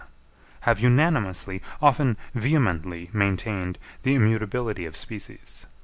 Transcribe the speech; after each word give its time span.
have 0.61 0.79
unanimously, 0.79 1.61
often 1.79 2.17
vehemently, 2.33 3.11
maintained 3.13 3.77
the 4.01 4.15
immutability 4.15 4.87
of 4.87 4.95
species. 4.97 5.67